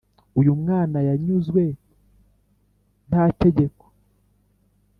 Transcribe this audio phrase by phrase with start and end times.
[0.39, 1.63] uyu mwana yanyuzwe
[3.09, 3.85] nta tegeko.